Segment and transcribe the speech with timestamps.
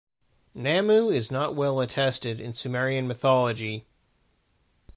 [0.55, 3.85] Nammu is not well attested in Sumerian mythology.